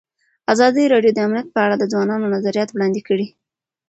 ازادي 0.53 0.83
راډیو 0.93 1.15
د 1.15 1.19
امنیت 1.27 1.47
په 1.51 1.59
اړه 1.65 1.75
د 1.77 1.83
ځوانانو 1.91 2.31
نظریات 2.35 2.69
وړاندې 2.71 3.01
کړي. 3.07 3.27